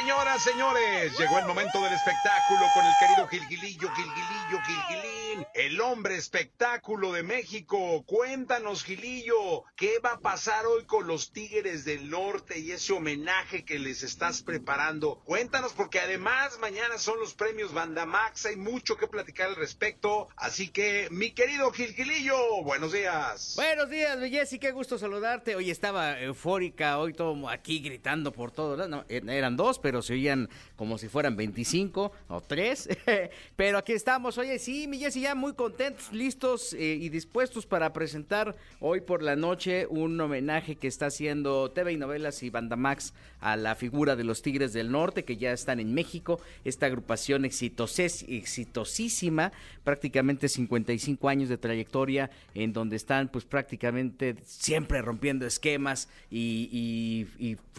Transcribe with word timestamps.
Señoras, 0.00 0.42
señores, 0.42 1.18
llegó 1.18 1.38
el 1.38 1.44
momento 1.44 1.78
del 1.82 1.92
espectáculo 1.92 2.60
con 2.72 2.86
el 2.86 2.92
querido 2.98 3.28
Gilgilillo, 3.28 3.90
Gilgilillo, 3.90 4.62
Gilgilín, 4.66 5.46
el 5.52 5.78
hombre 5.82 6.16
espectáculo 6.16 7.12
de 7.12 7.22
México. 7.22 8.02
Cuéntanos, 8.06 8.82
Gilillo, 8.82 9.64
¿qué 9.76 9.98
va 9.98 10.12
a 10.12 10.20
pasar 10.20 10.64
hoy 10.64 10.86
con 10.86 11.06
los 11.06 11.32
Tigres 11.32 11.84
del 11.84 12.08
Norte 12.08 12.58
y 12.58 12.72
ese 12.72 12.94
homenaje 12.94 13.66
que 13.66 13.78
les 13.78 14.02
estás 14.02 14.42
preparando? 14.42 15.20
Cuéntanos, 15.26 15.74
porque 15.74 16.00
además 16.00 16.58
mañana 16.60 16.96
son 16.96 17.20
los 17.20 17.34
premios 17.34 17.74
Bandamax, 17.74 18.46
hay 18.46 18.56
mucho 18.56 18.96
que 18.96 19.06
platicar 19.06 19.48
al 19.48 19.56
respecto. 19.56 20.28
Así 20.34 20.68
que, 20.68 21.08
mi 21.10 21.32
querido 21.32 21.70
Gilgilillo, 21.72 22.62
buenos 22.62 22.92
días. 22.92 23.52
Buenos 23.56 23.90
días, 23.90 24.18
Jessy, 24.30 24.58
qué 24.58 24.70
gusto 24.70 24.96
saludarte. 24.96 25.56
Hoy 25.56 25.70
estaba 25.70 26.18
eufórica, 26.18 26.98
hoy 26.98 27.12
todo 27.12 27.50
aquí 27.50 27.80
gritando 27.80 28.32
por 28.32 28.50
todo. 28.50 28.88
No, 28.88 29.04
eran 29.08 29.58
dos, 29.58 29.78
pero 29.78 29.89
se 30.02 30.14
oían 30.14 30.48
como 30.76 30.98
si 30.98 31.08
fueran 31.08 31.36
25 31.36 32.12
o 32.28 32.40
3. 32.40 32.88
pero 33.56 33.78
aquí 33.78 33.92
estamos. 33.92 34.38
Oye, 34.38 34.58
sí, 34.58 34.88
mi 34.88 34.98
Jessy, 34.98 35.22
ya 35.22 35.34
muy 35.34 35.54
contentos, 35.54 36.12
listos 36.12 36.74
eh, 36.74 36.98
y 37.00 37.08
dispuestos 37.08 37.66
para 37.66 37.92
presentar 37.92 38.56
hoy 38.80 39.00
por 39.00 39.22
la 39.22 39.36
noche 39.36 39.86
un 39.88 40.20
homenaje 40.20 40.76
que 40.76 40.88
está 40.88 41.06
haciendo 41.06 41.70
TV 41.70 41.92
y 41.92 41.96
Novelas 41.96 42.42
y 42.42 42.50
Bandamax 42.50 43.14
a 43.40 43.56
la 43.56 43.74
figura 43.74 44.16
de 44.16 44.24
los 44.24 44.42
Tigres 44.42 44.72
del 44.72 44.90
Norte, 44.92 45.24
que 45.24 45.36
ya 45.36 45.52
están 45.52 45.80
en 45.80 45.92
México. 45.94 46.40
Esta 46.64 46.86
agrupación 46.86 47.44
exitosísima, 47.44 49.52
prácticamente 49.84 50.48
55 50.48 51.28
años 51.28 51.48
de 51.48 51.58
trayectoria, 51.58 52.30
en 52.54 52.72
donde 52.72 52.96
están 52.96 53.28
pues 53.28 53.44
prácticamente 53.44 54.36
siempre 54.44 55.02
rompiendo 55.02 55.46
esquemas 55.46 56.08
y, 56.30 57.26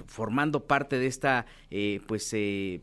formando 0.07 0.66
parte 0.66 1.00
de 1.00 1.07
esta 1.07 1.45
eh, 1.69 2.00
pues 2.07 2.30
eh, 2.33 2.81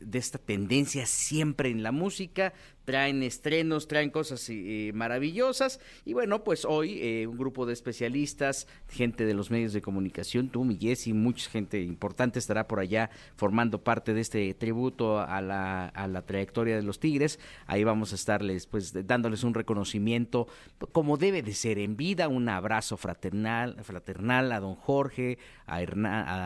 de 0.00 0.18
esta 0.18 0.38
tendencia 0.38 1.06
siempre 1.06 1.70
en 1.70 1.82
la 1.82 1.92
música, 1.92 2.52
traen 2.90 3.22
estrenos, 3.22 3.86
traen 3.86 4.10
cosas 4.10 4.44
eh, 4.50 4.90
maravillosas. 4.92 5.78
Y 6.04 6.12
bueno, 6.12 6.42
pues 6.42 6.64
hoy 6.64 6.98
eh, 7.00 7.28
un 7.28 7.38
grupo 7.38 7.64
de 7.64 7.72
especialistas, 7.72 8.66
gente 8.88 9.24
de 9.26 9.32
los 9.32 9.52
medios 9.52 9.72
de 9.72 9.80
comunicación, 9.80 10.48
tú, 10.48 10.64
mi 10.64 10.76
y 10.80 11.12
mucha 11.12 11.48
gente 11.48 11.80
importante 11.80 12.40
estará 12.40 12.66
por 12.66 12.80
allá 12.80 13.10
formando 13.36 13.84
parte 13.84 14.12
de 14.12 14.22
este 14.22 14.52
tributo 14.54 15.20
a 15.20 15.40
la, 15.40 15.86
a 15.86 16.08
la 16.08 16.22
trayectoria 16.22 16.74
de 16.74 16.82
los 16.82 16.98
Tigres. 16.98 17.38
Ahí 17.68 17.84
vamos 17.84 18.10
a 18.10 18.16
estarles, 18.16 18.66
pues, 18.66 18.92
dándoles 19.06 19.44
un 19.44 19.54
reconocimiento 19.54 20.48
como 20.90 21.16
debe 21.16 21.42
de 21.42 21.54
ser 21.54 21.78
en 21.78 21.96
vida, 21.96 22.26
un 22.26 22.48
abrazo 22.48 22.96
fraternal, 22.96 23.76
fraternal 23.84 24.50
a 24.50 24.58
don 24.58 24.74
Jorge, 24.74 25.38
a, 25.66 25.76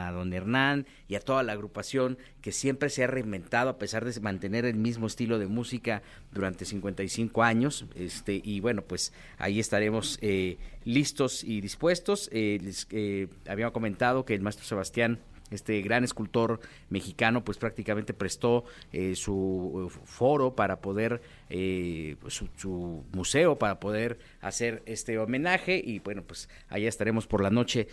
a 0.08 0.12
don 0.12 0.30
Hernán 0.34 0.86
y 1.08 1.14
a 1.14 1.20
toda 1.20 1.42
la 1.42 1.52
agrupación 1.52 2.18
que 2.42 2.52
siempre 2.52 2.90
se 2.90 3.04
ha 3.04 3.06
reinventado 3.06 3.70
a 3.70 3.78
pesar 3.78 4.04
de 4.04 4.20
mantener 4.20 4.66
el 4.66 4.76
mismo 4.76 5.06
estilo 5.06 5.38
de 5.38 5.46
música 5.46 6.02
durante 6.34 6.64
55 6.64 7.42
años. 7.42 7.86
Este, 7.94 8.40
y 8.44 8.60
bueno, 8.60 8.82
pues 8.82 9.12
ahí 9.38 9.60
estaremos 9.60 10.18
eh, 10.20 10.58
listos 10.84 11.44
y 11.44 11.60
dispuestos. 11.60 12.28
Eh, 12.32 12.58
les 12.62 12.86
eh, 12.90 13.28
había 13.48 13.70
comentado 13.70 14.24
que 14.24 14.34
el 14.34 14.42
maestro 14.42 14.66
Sebastián 14.66 15.20
este 15.50 15.80
gran 15.82 16.04
escultor 16.04 16.60
mexicano 16.88 17.44
pues 17.44 17.58
prácticamente 17.58 18.14
prestó 18.14 18.64
eh, 18.92 19.14
su 19.14 19.88
eh, 19.92 20.00
foro 20.04 20.54
para 20.54 20.80
poder 20.80 21.20
pues, 21.48 22.42
su, 22.56 23.04
museo 23.12 23.56
para 23.56 23.78
poder 23.78 24.18
hacer 24.44 24.82
este 24.86 25.18
homenaje 25.18 25.80
y 25.84 26.00
bueno 26.00 26.22
pues 26.22 26.48
allá 26.68 26.88
estaremos 26.88 27.26
por 27.26 27.42
la 27.42 27.50
noche 27.50 27.88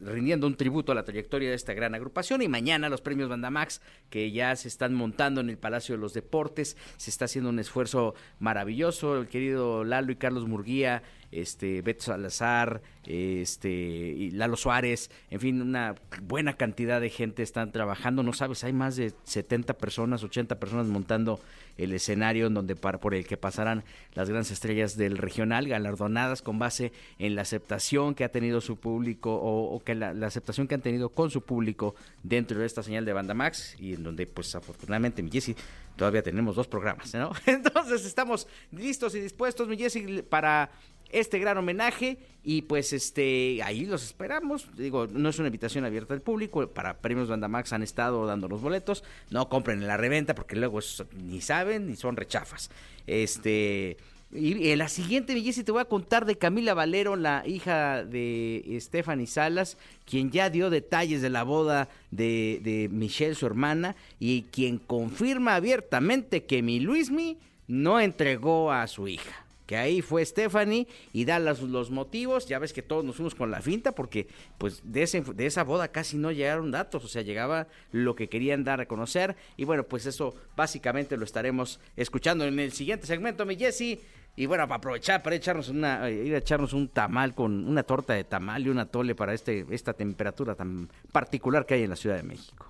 rindiendo 0.00 0.46
un 0.46 0.56
tributo 0.56 0.92
a 0.92 0.94
la 0.94 1.04
trayectoria 1.04 1.50
de 1.50 1.54
esta 1.54 1.74
gran 1.74 1.94
agrupación. 1.94 2.42
Y 2.42 2.48
mañana 2.48 2.88
los 2.88 3.00
premios 3.00 3.28
Bandamax 3.28 3.80
que 4.08 4.32
ya 4.32 4.54
se 4.56 4.68
están 4.68 4.94
montando 4.94 5.40
en 5.40 5.50
el 5.50 5.58
Palacio 5.58 5.94
de 5.94 6.00
los 6.00 6.14
Deportes. 6.14 6.76
Se 6.96 7.10
está 7.10 7.26
haciendo 7.26 7.50
un 7.50 7.58
esfuerzo 7.58 8.14
maravilloso. 8.38 9.18
El 9.18 9.28
querido 9.28 9.84
Lalo 9.84 10.12
y 10.12 10.16
Carlos 10.16 10.46
Murguía 10.46 11.02
este 11.32 11.80
Beto 11.82 12.04
Salazar, 12.04 12.82
este 13.06 13.70
y 13.70 14.30
Lalo 14.32 14.56
Suárez, 14.56 15.10
en 15.30 15.40
fin, 15.40 15.62
una 15.62 15.94
buena 16.22 16.54
cantidad 16.54 17.00
de 17.00 17.08
gente 17.08 17.42
están 17.42 17.72
trabajando, 17.72 18.22
no 18.22 18.32
sabes, 18.32 18.64
hay 18.64 18.72
más 18.72 18.96
de 18.96 19.12
70 19.24 19.74
personas, 19.74 20.24
80 20.24 20.58
personas 20.58 20.86
montando 20.86 21.40
el 21.76 21.92
escenario 21.92 22.48
en 22.48 22.54
donde 22.54 22.74
por 22.76 23.14
el 23.14 23.26
que 23.26 23.36
pasarán 23.36 23.84
las 24.14 24.28
grandes 24.28 24.50
estrellas 24.50 24.96
del 24.96 25.18
regional, 25.50 25.68
galardonadas 25.68 26.42
con 26.42 26.58
base 26.58 26.92
en 27.18 27.34
la 27.34 27.42
aceptación 27.42 28.14
que 28.14 28.24
ha 28.24 28.30
tenido 28.30 28.60
su 28.60 28.76
público 28.76 29.34
o, 29.34 29.80
que 29.84 29.94
la, 29.94 30.10
aceptación 30.26 30.68
que 30.68 30.74
han 30.74 30.82
tenido 30.82 31.10
con 31.10 31.30
su 31.30 31.42
público 31.42 31.94
dentro 32.22 32.58
de 32.58 32.66
esta 32.66 32.82
señal 32.82 33.04
de 33.04 33.12
Banda 33.12 33.34
Max 33.34 33.76
y 33.78 33.94
en 33.94 34.02
donde 34.02 34.26
pues 34.26 34.54
afortunadamente 34.54 35.22
mi 35.22 35.30
Jessy 35.30 35.56
todavía 35.96 36.22
tenemos 36.22 36.56
dos 36.56 36.68
programas, 36.68 37.12
¿no? 37.14 37.32
Entonces 37.46 38.04
estamos 38.04 38.46
listos 38.72 39.14
y 39.14 39.20
dispuestos, 39.20 39.68
mi 39.68 39.76
Jessy, 39.76 40.22
para 40.22 40.70
este 41.10 41.40
gran 41.40 41.58
homenaje 41.58 42.18
y 42.44 42.62
pues 42.62 42.92
este 42.92 43.60
ahí 43.64 43.84
los 43.84 44.04
esperamos. 44.04 44.68
Digo, 44.76 45.08
no 45.08 45.28
es 45.28 45.38
una 45.38 45.48
invitación 45.48 45.84
abierta 45.84 46.14
al 46.14 46.22
público, 46.22 46.66
para 46.68 46.98
Premios 46.98 47.28
Bandamax 47.28 47.72
han 47.72 47.82
estado 47.82 48.24
dando 48.26 48.48
los 48.48 48.60
boletos, 48.60 49.02
no 49.30 49.48
compren 49.48 49.80
en 49.80 49.88
la 49.88 49.96
reventa 49.96 50.34
porque 50.34 50.54
luego 50.54 50.78
ni 51.16 51.40
saben 51.40 51.88
ni 51.88 51.96
son 51.96 52.16
rechafas. 52.16 52.70
Este 53.06 53.96
y 54.32 54.70
en 54.70 54.78
la 54.78 54.88
siguiente, 54.88 55.34
belleza 55.34 55.64
te 55.64 55.72
voy 55.72 55.80
a 55.80 55.86
contar 55.86 56.24
de 56.24 56.36
Camila 56.36 56.74
Valero, 56.74 57.16
la 57.16 57.42
hija 57.46 58.04
de 58.04 58.78
Stephanie 58.80 59.26
Salas, 59.26 59.76
quien 60.04 60.30
ya 60.30 60.50
dio 60.50 60.70
detalles 60.70 61.20
de 61.20 61.30
la 61.30 61.42
boda 61.42 61.88
de, 62.10 62.60
de 62.62 62.88
Michelle, 62.88 63.34
su 63.34 63.46
hermana, 63.46 63.96
y 64.20 64.42
quien 64.52 64.78
confirma 64.78 65.56
abiertamente 65.56 66.44
que 66.44 66.62
mi 66.62 66.78
Luismi 66.78 67.38
no 67.66 67.98
entregó 67.98 68.70
a 68.70 68.86
su 68.86 69.08
hija 69.08 69.44
que 69.70 69.76
ahí 69.76 70.02
fue 70.02 70.26
Stephanie 70.26 70.88
y 71.12 71.26
da 71.26 71.38
los, 71.38 71.60
los, 71.60 71.92
motivos, 71.92 72.48
ya 72.48 72.58
ves 72.58 72.72
que 72.72 72.82
todos 72.82 73.04
nos 73.04 73.14
fuimos 73.14 73.36
con 73.36 73.52
la 73.52 73.62
finta 73.62 73.92
porque 73.92 74.26
pues 74.58 74.82
de, 74.82 75.04
ese, 75.04 75.20
de 75.20 75.46
esa 75.46 75.62
boda 75.62 75.86
casi 75.86 76.16
no 76.16 76.32
llegaron 76.32 76.72
datos, 76.72 77.04
o 77.04 77.06
sea, 77.06 77.22
llegaba 77.22 77.68
lo 77.92 78.16
que 78.16 78.28
querían 78.28 78.64
dar 78.64 78.80
a 78.80 78.86
conocer 78.86 79.36
y 79.56 79.64
bueno, 79.64 79.84
pues 79.84 80.06
eso 80.06 80.34
básicamente 80.56 81.16
lo 81.16 81.24
estaremos 81.24 81.78
escuchando 81.96 82.44
en 82.46 82.58
el 82.58 82.72
siguiente 82.72 83.06
segmento, 83.06 83.46
mi 83.46 83.54
Jesse. 83.54 84.00
Y 84.34 84.46
bueno, 84.46 84.66
para 84.66 84.78
aprovechar, 84.78 85.22
para 85.22 85.36
echarnos 85.36 85.68
una, 85.68 86.08
eh, 86.08 86.24
ir 86.24 86.34
a 86.34 86.38
echarnos 86.38 86.72
un 86.72 86.88
tamal 86.88 87.36
con 87.36 87.68
una 87.68 87.84
torta 87.84 88.14
de 88.14 88.24
tamal 88.24 88.66
y 88.66 88.70
una 88.70 88.86
tole 88.86 89.14
para 89.14 89.34
este, 89.34 89.66
esta 89.70 89.92
temperatura 89.92 90.56
tan 90.56 90.88
particular 91.12 91.64
que 91.64 91.74
hay 91.74 91.84
en 91.84 91.90
la 91.90 91.96
Ciudad 91.96 92.16
de 92.16 92.24
México. 92.24 92.69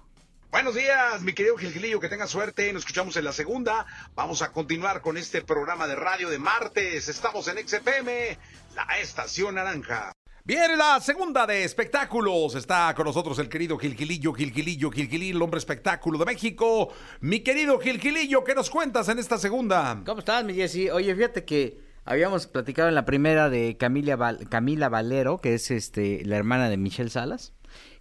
Buenos 0.50 0.74
días, 0.74 1.22
mi 1.22 1.32
querido 1.32 1.56
Gilgilillo, 1.56 2.00
que 2.00 2.08
tenga 2.08 2.26
suerte. 2.26 2.72
Nos 2.72 2.82
escuchamos 2.82 3.16
en 3.16 3.24
la 3.24 3.32
segunda. 3.32 3.86
Vamos 4.16 4.42
a 4.42 4.50
continuar 4.50 5.00
con 5.00 5.16
este 5.16 5.42
programa 5.42 5.86
de 5.86 5.94
radio 5.94 6.28
de 6.28 6.40
martes. 6.40 7.08
Estamos 7.08 7.46
en 7.46 7.56
XFM, 7.56 8.36
la 8.74 8.98
estación 9.00 9.54
naranja. 9.54 10.10
Bien, 10.42 10.76
la 10.76 10.98
segunda 10.98 11.46
de 11.46 11.62
espectáculos. 11.62 12.56
Está 12.56 12.92
con 12.96 13.06
nosotros 13.06 13.38
el 13.38 13.48
querido 13.48 13.78
Gilgilillo, 13.78 14.32
Gilgilillo, 14.32 14.90
Gilgilillo, 14.90 15.36
el 15.36 15.42
hombre 15.42 15.58
espectáculo 15.58 16.18
de 16.18 16.24
México. 16.24 16.92
Mi 17.20 17.40
querido 17.40 17.78
Gilgilillo, 17.78 18.42
¿qué 18.42 18.56
nos 18.56 18.70
cuentas 18.70 19.08
en 19.08 19.20
esta 19.20 19.38
segunda? 19.38 20.02
¿Cómo 20.04 20.18
estás, 20.18 20.44
mi 20.44 20.54
Jessy? 20.54 20.90
Oye, 20.90 21.14
fíjate 21.14 21.44
que 21.44 21.78
habíamos 22.04 22.48
platicado 22.48 22.88
en 22.88 22.96
la 22.96 23.04
primera 23.04 23.50
de 23.50 23.76
Camila, 23.76 24.36
Camila 24.48 24.88
Valero, 24.88 25.38
que 25.38 25.54
es 25.54 25.70
este 25.70 26.24
la 26.24 26.36
hermana 26.36 26.68
de 26.68 26.76
Michelle 26.76 27.08
Salas 27.08 27.52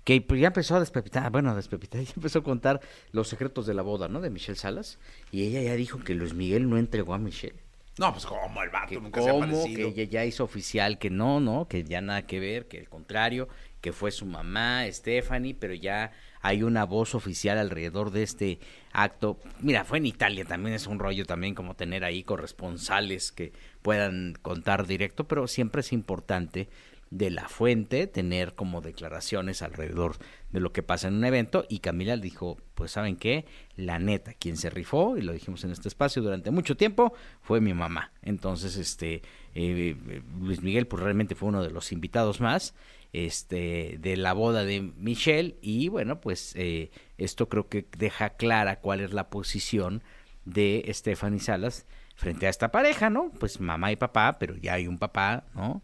que 0.04 0.22
pues, 0.22 0.42
ya 0.42 0.48
empezó 0.48 0.76
a 0.76 0.80
despepitar, 0.80 1.32
bueno, 1.32 1.52
a 1.52 1.56
despepitar, 1.56 2.02
ya 2.04 2.14
empezó 2.16 2.40
a 2.40 2.44
contar 2.44 2.82
los 3.12 3.28
secretos 3.28 3.66
de 3.66 3.74
la 3.74 3.82
boda, 3.82 4.08
¿no? 4.08 4.22
De 4.22 4.30
Michelle 4.30 4.58
Salas. 4.58 5.00
Y 5.32 5.44
ella 5.44 5.62
ya 5.62 5.76
dijo 5.76 6.00
que 6.00 6.16
Luis 6.16 6.34
Miguel 6.34 6.70
no 6.70 6.78
entregó 6.78 7.14
a 7.14 7.18
Michelle. 7.18 7.60
No, 8.00 8.14
pues 8.14 8.26
como 8.26 8.64
el 8.64 8.70
vato 8.70 8.88
que 8.88 9.02
nunca 9.02 9.22
se 9.22 9.30
ha 9.30 9.66
Que 9.76 9.88
ella 9.88 10.04
ya 10.06 10.26
hizo 10.26 10.46
oficial 10.46 10.98
que 11.00 11.10
no, 11.10 11.42
no, 11.42 11.68
que 11.68 11.84
ya 11.84 12.00
nada 12.00 12.26
que 12.26 12.40
ver, 12.40 12.70
que 12.70 12.80
al 12.80 12.88
contrario, 12.88 13.50
que 13.82 13.92
fue 13.92 14.12
su 14.12 14.26
mamá, 14.26 14.86
Stephanie, 14.90 15.54
pero 15.54 15.74
ya 15.74 16.14
hay 16.42 16.64
una 16.64 16.86
voz 16.86 17.14
oficial 17.14 17.58
alrededor 17.58 18.12
de 18.12 18.24
este 18.24 18.60
acto. 18.94 19.38
Mira, 19.60 19.84
fue 19.84 19.98
en 19.98 20.06
Italia, 20.06 20.46
también 20.46 20.76
es 20.76 20.88
un 20.88 21.00
rollo 21.00 21.26
también 21.26 21.56
como 21.56 21.76
tener 21.76 22.06
ahí 22.06 22.24
corresponsales 22.24 23.34
que 23.34 23.52
puedan 23.82 24.34
contar 24.42 24.88
directo, 24.88 25.28
pero 25.28 25.48
siempre 25.48 25.82
es 25.82 25.92
importante 25.92 26.70
de 27.12 27.30
la 27.30 27.48
fuente, 27.48 28.08
tener 28.08 28.54
como 28.54 28.82
declaraciones 28.82 29.62
alrededor 29.62 30.18
de 30.52 30.60
lo 30.60 30.72
que 30.72 30.84
pasa 30.84 31.08
en 31.08 31.16
un 31.16 31.26
evento 31.26 31.66
y 31.70 31.80
Camila 31.80 32.18
dijo, 32.18 32.58
pues 32.76 32.92
saben 32.92 33.16
qué, 33.16 33.46
la 33.76 34.00
neta, 34.00 34.34
quien 34.34 34.58
se 34.58 34.70
rifó, 34.70 35.18
y 35.18 35.22
lo 35.22 35.34
dijimos 35.34 35.64
en 35.64 35.72
este 35.72 35.88
espacio 35.88 36.22
durante 36.22 36.52
mucho 36.52 36.78
tiempo, 36.78 37.14
fue 37.42 37.62
mi 37.62 37.74
mamá. 37.74 38.12
Entonces, 38.22 38.78
este, 38.78 39.22
eh, 39.56 39.96
Luis 40.40 40.62
Miguel 40.62 40.88
pues 40.88 41.02
realmente 41.02 41.36
fue 41.36 41.50
uno 41.50 41.64
de 41.64 41.72
los 41.72 41.92
invitados 41.92 42.42
más 42.42 42.74
este, 43.14 43.98
de 44.00 44.18
la 44.18 44.34
boda 44.34 44.64
de 44.64 44.82
Michelle 44.82 45.58
y 45.62 45.90
bueno, 45.90 46.22
pues 46.22 46.54
eh, 46.56 46.92
esto 47.18 47.50
creo 47.50 47.68
que 47.68 47.88
deja 47.98 48.32
clara 48.32 48.80
cuál 48.80 49.02
es 49.02 49.14
la 49.14 49.30
posición 49.30 50.04
de 50.46 50.88
Stephanie 50.94 51.40
Salas 51.40 51.86
frente 52.16 52.48
a 52.48 52.50
esta 52.50 52.72
pareja, 52.72 53.10
¿no? 53.10 53.32
Pues 53.40 53.60
mamá 53.60 53.92
y 53.92 53.96
papá, 53.96 54.38
pero 54.40 54.56
ya 54.58 54.74
hay 54.74 54.88
un 54.88 54.98
papá, 54.98 55.46
¿no? 55.56 55.82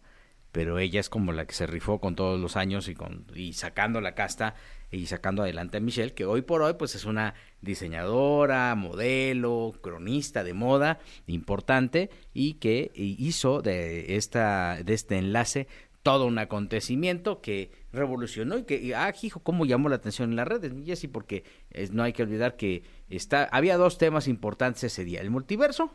Pero 0.56 0.78
ella 0.78 1.00
es 1.00 1.10
como 1.10 1.32
la 1.32 1.44
que 1.44 1.52
se 1.52 1.66
rifó 1.66 2.00
con 2.00 2.16
todos 2.16 2.40
los 2.40 2.56
años 2.56 2.88
y, 2.88 2.94
con, 2.94 3.26
y 3.34 3.52
sacando 3.52 4.00
la 4.00 4.14
casta 4.14 4.54
y 4.90 5.04
sacando 5.04 5.42
adelante 5.42 5.76
a 5.76 5.80
Michelle, 5.80 6.14
que 6.14 6.24
hoy 6.24 6.40
por 6.40 6.62
hoy 6.62 6.72
pues 6.78 6.94
es 6.94 7.04
una 7.04 7.34
diseñadora, 7.60 8.74
modelo, 8.74 9.74
cronista 9.82 10.44
de 10.44 10.54
moda 10.54 10.98
importante 11.26 12.08
y 12.32 12.54
que 12.54 12.90
hizo 12.94 13.60
de, 13.60 14.16
esta, 14.16 14.78
de 14.82 14.94
este 14.94 15.18
enlace 15.18 15.68
todo 16.02 16.24
un 16.24 16.38
acontecimiento 16.38 17.42
que 17.42 17.70
revolucionó 17.92 18.56
y 18.56 18.62
que, 18.64 18.94
ah, 18.94 19.12
hijo, 19.20 19.40
cómo 19.40 19.66
llamó 19.66 19.90
la 19.90 19.96
atención 19.96 20.30
en 20.30 20.36
las 20.36 20.48
redes, 20.48 20.72
Jessy, 20.86 21.06
porque 21.06 21.44
no 21.92 22.02
hay 22.02 22.14
que 22.14 22.22
olvidar 22.22 22.56
que 22.56 22.82
está, 23.10 23.44
había 23.52 23.76
dos 23.76 23.98
temas 23.98 24.26
importantes 24.26 24.84
ese 24.84 25.04
día, 25.04 25.20
el 25.20 25.28
multiverso 25.28 25.90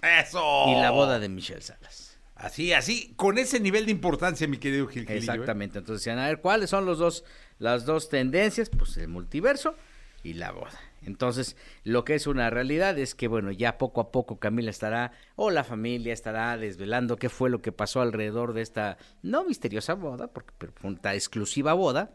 ¡Eso! 0.00 0.64
y 0.68 0.80
la 0.80 0.92
boda 0.92 1.18
de 1.18 1.28
Michelle 1.28 1.60
Salas. 1.60 2.17
Así, 2.38 2.72
así, 2.72 3.14
con 3.16 3.36
ese 3.36 3.58
nivel 3.58 3.86
de 3.86 3.90
importancia, 3.90 4.46
mi 4.46 4.58
querido 4.58 4.86
Gil 4.86 5.10
¿eh? 5.10 5.16
Exactamente, 5.16 5.78
entonces 5.78 6.04
decían, 6.04 6.20
a 6.20 6.28
ver, 6.28 6.40
¿cuáles 6.40 6.70
son 6.70 6.86
los 6.86 6.98
dos, 6.98 7.24
las 7.58 7.84
dos 7.84 8.08
tendencias? 8.08 8.70
Pues 8.70 8.96
el 8.96 9.08
multiverso 9.08 9.74
y 10.22 10.34
la 10.34 10.52
boda. 10.52 10.78
Entonces, 11.02 11.56
lo 11.82 12.04
que 12.04 12.14
es 12.14 12.28
una 12.28 12.48
realidad 12.48 12.96
es 12.96 13.16
que, 13.16 13.26
bueno, 13.26 13.50
ya 13.50 13.76
poco 13.76 14.00
a 14.00 14.12
poco 14.12 14.38
Camila 14.38 14.70
estará, 14.70 15.10
o 15.34 15.50
la 15.50 15.64
familia 15.64 16.12
estará 16.12 16.56
desvelando 16.56 17.16
qué 17.16 17.28
fue 17.28 17.50
lo 17.50 17.60
que 17.60 17.72
pasó 17.72 18.02
alrededor 18.02 18.52
de 18.52 18.62
esta, 18.62 18.98
no 19.22 19.44
misteriosa 19.44 19.94
boda, 19.94 20.28
porque 20.28 20.52
pero 20.58 20.72
exclusiva 21.12 21.72
boda. 21.72 22.12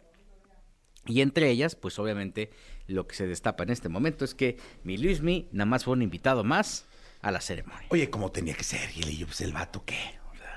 Y 1.06 1.20
entre 1.20 1.50
ellas, 1.50 1.76
pues 1.76 2.00
obviamente, 2.00 2.50
lo 2.88 3.08
que 3.08 3.16
se 3.16 3.28
destapa 3.28 3.64
en 3.64 3.72
este 3.72 3.90
momento 3.90 4.24
es 4.24 4.36
que 4.36 4.58
mi 4.86 4.98
Luismi 4.98 5.50
nada 5.52 5.66
más 5.66 5.84
fue 5.84 5.94
un 5.94 6.02
invitado 6.02 6.46
más 6.46 6.86
a 7.24 7.32
la 7.32 7.42
ceremonia. 7.42 7.88
Oye, 7.90 8.10
como 8.10 8.32
tenía 8.32 8.54
que 8.54 8.64
ser, 8.64 8.88
Gilillo, 8.90 9.26
pues 9.26 9.42
el 9.42 9.54
vato 9.54 9.84
qué. 9.86 9.98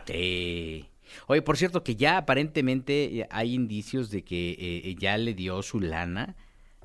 Sí. 0.06 0.88
Oye, 1.28 1.40
por 1.40 1.56
cierto, 1.56 1.82
que 1.82 1.96
ya 1.96 2.18
aparentemente 2.18 3.26
hay 3.30 3.54
indicios 3.54 4.10
de 4.10 4.22
que 4.24 4.56
eh, 4.58 4.94
ya 4.98 5.16
le 5.16 5.34
dio 5.34 5.62
su 5.62 5.80
lana 5.80 6.36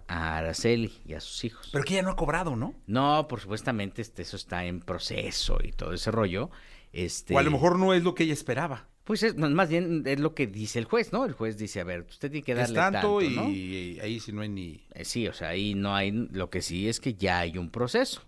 a 0.07 0.37
Araceli 0.37 0.93
y 1.05 1.13
a 1.13 1.19
sus 1.19 1.43
hijos. 1.43 1.69
Pero 1.71 1.83
que 1.83 1.95
ella 1.95 2.03
no 2.03 2.11
ha 2.11 2.15
cobrado, 2.15 2.55
¿no? 2.55 2.75
No, 2.85 3.27
por 3.27 3.39
supuestamente 3.39 4.01
este, 4.01 4.21
eso 4.21 4.35
está 4.35 4.65
en 4.65 4.79
proceso 4.79 5.59
y 5.63 5.71
todo 5.71 5.93
ese 5.93 6.11
rollo. 6.11 6.51
Este, 6.93 7.35
O 7.35 7.39
a 7.39 7.43
lo 7.43 7.51
mejor 7.51 7.79
no 7.79 7.93
es 7.93 8.03
lo 8.03 8.13
que 8.15 8.23
ella 8.23 8.33
esperaba. 8.33 8.87
Pues 9.03 9.23
es, 9.23 9.35
más 9.35 9.67
bien 9.67 10.03
es 10.05 10.19
lo 10.19 10.35
que 10.35 10.45
dice 10.47 10.77
el 10.77 10.85
juez, 10.85 11.11
¿no? 11.11 11.25
El 11.25 11.33
juez 11.33 11.57
dice, 11.57 11.79
a 11.79 11.83
ver, 11.83 12.05
usted 12.07 12.29
tiene 12.29 12.45
que 12.45 12.51
Es 12.51 12.57
darle 12.59 12.75
tanto, 12.75 13.19
tanto, 13.19 13.21
y, 13.21 13.35
¿no? 13.35 13.49
y 13.49 13.99
ahí 13.99 14.19
sí 14.19 14.31
no 14.31 14.41
hay 14.41 14.49
ni... 14.49 14.85
Eh, 14.93 15.05
sí, 15.05 15.27
o 15.27 15.33
sea, 15.33 15.49
ahí 15.49 15.73
no 15.73 15.95
hay, 15.95 16.11
lo 16.11 16.49
que 16.49 16.61
sí 16.61 16.87
es 16.87 16.99
que 16.99 17.15
ya 17.15 17.39
hay 17.39 17.57
un 17.57 17.71
proceso. 17.71 18.21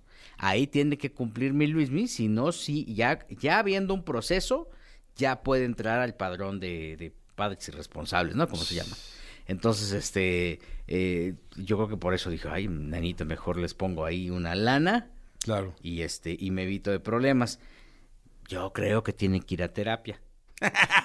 Ahí 0.46 0.68
tiene 0.68 0.98
que 0.98 1.10
cumplir 1.14 1.54
mi 1.54 1.68
Luismi, 1.68 2.08
si 2.10 2.28
no, 2.28 2.52
sí, 2.52 2.84
ya, 2.94 3.26
ya 3.30 3.60
habiendo 3.60 3.94
un 3.94 4.04
proceso, 4.04 4.70
ya 5.16 5.42
puede 5.42 5.64
entrar 5.64 6.02
al 6.02 6.16
padrón 6.16 6.60
de, 6.60 6.98
de 6.98 7.14
padres 7.36 7.66
irresponsables, 7.70 8.36
¿no? 8.36 8.50
Como 8.50 8.62
se 8.64 8.76
llama. 8.76 8.94
Entonces, 9.48 9.94
este, 9.94 10.60
eh, 10.88 11.36
yo 11.56 11.78
creo 11.78 11.88
que 11.88 11.96
por 11.98 12.14
eso 12.14 12.30
dijo, 12.30 12.50
ay, 12.52 12.68
nanito, 12.68 13.24
mejor 13.24 13.56
les 13.58 13.74
pongo 13.74 14.04
ahí 14.04 14.30
una 14.30 14.54
lana 14.54 15.12
Claro. 15.44 15.76
y 15.82 16.02
este, 16.02 16.36
y 16.38 16.52
me 16.52 16.64
evito 16.64 16.92
de 16.92 17.00
problemas. 17.00 17.60
Yo 18.50 18.74
creo 18.74 19.02
que 19.04 19.14
tiene 19.14 19.40
que 19.40 19.54
ir 19.54 19.64
a 19.64 19.72
terapia. 19.74 20.20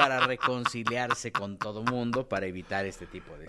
para 0.00 0.26
reconciliarse 0.26 1.30
con 1.30 1.58
todo 1.58 1.82
mundo, 1.82 2.26
para 2.26 2.46
evitar 2.46 2.86
este 2.86 3.06
tipo 3.06 3.36
de... 3.36 3.46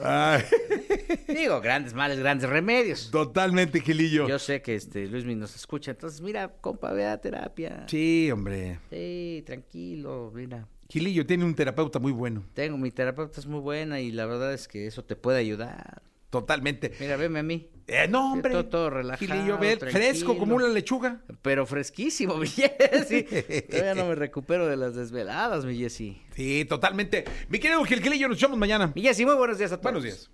Digo, 1.34 1.62
grandes 1.62 1.94
males, 1.94 2.20
grandes 2.20 2.50
remedios. 2.50 3.10
totalmente, 3.10 3.80
Gilillo. 3.80 4.28
Yo 4.28 4.38
sé 4.38 4.62
que 4.62 4.76
este 4.76 5.08
Luis 5.08 5.24
nos 5.26 5.56
escucha, 5.56 5.92
entonces 5.92 6.20
mira, 6.20 6.50
compa, 6.60 6.92
ve 6.92 7.06
a 7.06 7.20
terapia. 7.20 7.86
Sí, 7.88 8.30
hombre. 8.32 8.80
Sí, 8.90 9.44
tranquilo, 9.46 10.32
mira. 10.36 10.68
Gilillo 10.90 11.26
tiene 11.26 11.46
un 11.46 11.56
terapeuta 11.56 12.00
muy 12.00 12.12
bueno. 12.12 12.44
Tengo, 12.54 12.78
mi 12.78 12.92
terapeuta 12.92 13.40
es 13.40 13.46
muy 13.46 13.62
buena 13.62 14.02
y 14.02 14.12
la 14.12 14.26
verdad 14.26 14.54
es 14.54 14.68
que 14.68 14.88
eso 14.88 15.06
te 15.06 15.16
puede 15.16 15.40
ayudar. 15.40 16.02
Totalmente. 16.32 16.94
Mira, 17.00 17.18
veme 17.18 17.40
a 17.40 17.44
mí. 17.44 17.70
Eh, 17.88 18.08
no, 18.08 18.32
hombre. 18.32 18.54
Todo- 18.54 18.66
todo 18.70 18.90
relajado, 18.90 19.20
Gilillo, 19.34 19.58
fresco 19.80 20.38
como 20.38 20.56
una 20.56 20.68
lechuga. 20.70 21.22
Pero 21.42 21.66
fresquísimo, 21.66 22.36
mi 22.38 22.48
Jessy. 22.48 23.24
Todavía 23.70 23.96
no 23.96 24.06
me 24.08 24.16
recupero 24.16 24.66
de 24.68 24.78
las 24.78 24.96
desveladas, 24.96 25.66
mi 25.66 25.78
Jessy. 25.78 26.22
Sí, 26.34 26.66
totalmente. 26.66 27.26
Mi 27.50 27.60
querido 27.60 27.84
Gil 27.84 28.02
Gilillo, 28.02 28.30
nos 28.30 28.38
echamos 28.38 28.58
mañana. 28.58 28.92
Mi 28.96 29.02
Jessy, 29.04 29.26
muy 29.26 29.36
buenos 29.36 29.58
días 29.58 29.72
a 29.74 29.76
todos. 29.78 29.84
Buenos 29.84 30.04
días. 30.04 30.32